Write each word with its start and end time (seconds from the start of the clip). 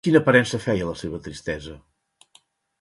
Quina 0.05 0.19
aparença 0.23 0.59
feia 0.63 0.87
la 0.87 0.95
seva 1.03 1.19
tristesa? 1.27 1.77